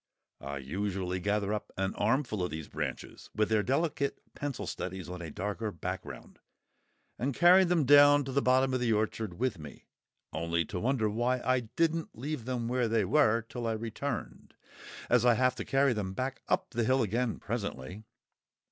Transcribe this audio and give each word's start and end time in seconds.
I 0.39 0.57
usually 0.57 1.19
gather 1.19 1.53
up 1.53 1.71
an 1.77 1.93
armful 1.93 2.41
of 2.41 2.49
these 2.49 2.67
branches, 2.67 3.29
with 3.35 3.49
their 3.49 3.61
delicate 3.61 4.19
pencil 4.33 4.65
studies 4.65 5.07
on 5.07 5.21
a 5.21 5.29
darker 5.29 5.71
background, 5.71 6.39
and 7.19 7.35
carry 7.35 7.65
them 7.65 7.85
down 7.85 8.23
to 8.25 8.31
the 8.31 8.41
bottom 8.41 8.73
of 8.73 8.79
the 8.79 8.91
orchard 8.93 9.35
with 9.37 9.59
me—only 9.59 10.65
to 10.65 10.79
wonder 10.79 11.07
why 11.07 11.39
I 11.45 11.59
didn't 11.59 12.17
leave 12.17 12.45
them 12.45 12.67
where 12.67 12.87
they 12.87 13.05
were 13.05 13.43
till 13.43 13.67
I 13.67 13.73
returned, 13.73 14.55
as 15.07 15.23
I 15.23 15.35
have 15.35 15.53
to 15.57 15.65
carry 15.65 15.93
them 15.93 16.13
back 16.13 16.41
up 16.47 16.71
the 16.71 16.83
hill 16.83 17.03
again 17.03 17.37
presently! 17.37 18.03